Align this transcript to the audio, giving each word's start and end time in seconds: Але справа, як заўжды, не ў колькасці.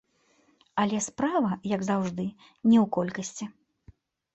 Але 0.83 1.01
справа, 1.09 1.51
як 1.75 1.85
заўжды, 1.91 2.29
не 2.69 2.77
ў 2.83 2.85
колькасці. 3.01 3.45